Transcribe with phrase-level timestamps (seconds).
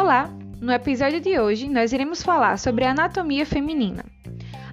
[0.00, 0.30] Olá!
[0.60, 4.04] No episódio de hoje, nós iremos falar sobre a anatomia feminina.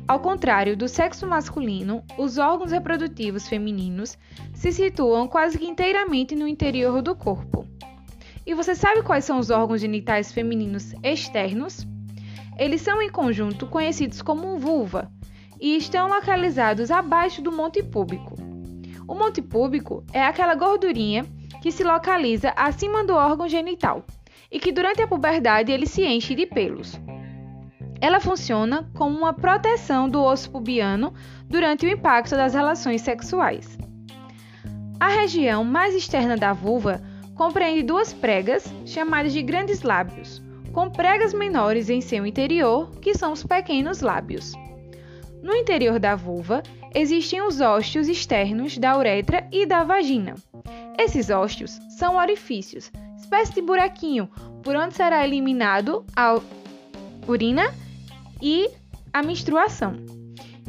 [0.07, 4.19] Ao contrário do sexo masculino, os órgãos reprodutivos femininos
[4.53, 7.65] se situam quase que inteiramente no interior do corpo.
[8.45, 11.87] E você sabe quais são os órgãos genitais femininos externos?
[12.59, 15.11] Eles são em conjunto conhecidos como vulva
[15.59, 18.35] e estão localizados abaixo do monte púbico.
[19.07, 21.25] O monte púbico é aquela gordurinha
[21.63, 24.05] que se localiza acima do órgão genital
[24.55, 26.97] e que durante a puberdade ele se enche de pelos.
[27.99, 31.13] Ela funciona como uma proteção do osso pubiano
[31.49, 33.77] durante o impacto das relações sexuais.
[34.97, 37.01] A região mais externa da vulva
[37.35, 40.41] compreende duas pregas, chamadas de grandes lábios,
[40.71, 44.53] com pregas menores em seu interior, que são os pequenos lábios.
[45.43, 46.63] No interior da vulva
[46.93, 50.35] existem os ósteos externos da uretra e da vagina.
[50.97, 52.89] Esses ósteos são orifícios,
[53.25, 54.29] espécie de buraquinho,
[54.63, 56.39] por onde será eliminado a
[57.27, 57.73] urina
[58.41, 58.69] e
[59.11, 59.95] a menstruação.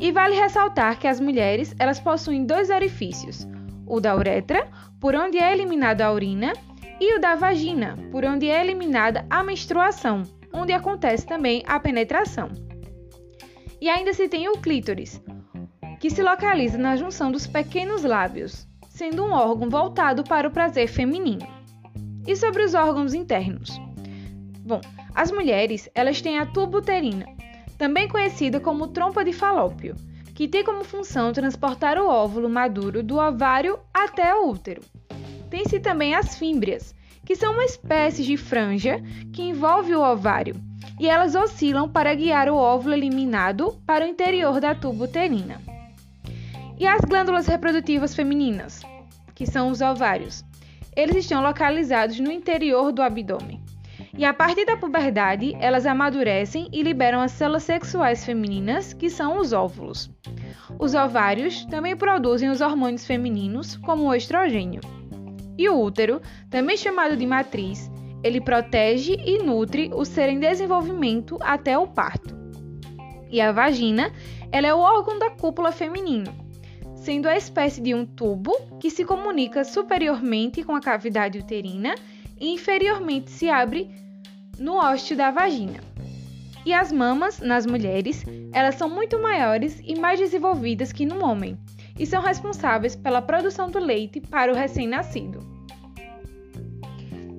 [0.01, 3.47] E vale ressaltar que as mulheres elas possuem dois orifícios,
[3.87, 6.53] o da uretra, por onde é eliminada a urina,
[6.99, 12.49] e o da vagina, por onde é eliminada a menstruação, onde acontece também a penetração.
[13.79, 15.23] E ainda se tem o clítoris,
[16.01, 20.89] que se localiza na junção dos pequenos lábios, sendo um órgão voltado para o prazer
[20.89, 21.56] feminino.
[22.27, 23.81] E sobre os órgãos internos?
[24.65, 24.81] Bom,
[25.15, 27.27] as mulheres, elas têm a tuba uterina,
[27.79, 29.95] também conhecida como trompa de falópio,
[30.35, 34.83] que tem como função transportar o óvulo maduro do ovário até o útero.
[35.49, 39.01] Tem-se também as fímbrias, que são uma espécie de franja
[39.33, 40.57] que envolve o ovário,
[40.99, 45.61] e elas oscilam para guiar o óvulo eliminado para o interior da tuba uterina.
[46.79, 48.83] E as glândulas reprodutivas femininas,
[49.35, 50.45] que são os ovários,
[50.97, 53.63] eles estão localizados no interior do abdômen.
[54.19, 59.39] E a partir da puberdade, elas amadurecem e liberam as células sexuais femininas, que são
[59.39, 60.11] os óvulos.
[60.79, 64.81] Os ovários também produzem os hormônios femininos, como o estrogênio.
[65.59, 66.21] E o útero,
[66.51, 67.91] também chamado de matriz,
[68.25, 72.35] ele protege e nutre o ser em desenvolvimento até o parto.
[73.31, 74.13] E a vagina,
[74.51, 76.33] ela é o órgão da cúpula feminino,
[77.07, 81.95] sendo a espécie de um tubo que se comunica superiormente com a cavidade uterina
[82.37, 83.89] e inferiormente se abre
[84.59, 85.79] no ósteo da vagina.
[86.65, 91.57] E as mamas, nas mulheres, elas são muito maiores e mais desenvolvidas que no homem,
[91.97, 95.39] e são responsáveis pela produção do leite para o recém-nascido.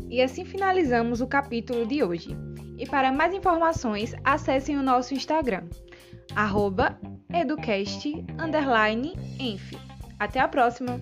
[0.10, 2.47] E assim finalizamos o capítulo de hoje.
[2.78, 5.64] E para mais informações, acessem o nosso Instagram,
[7.34, 8.22] educast_enf.
[10.20, 11.00] Até a próxima!